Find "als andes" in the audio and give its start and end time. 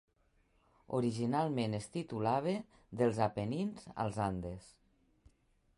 4.07-4.71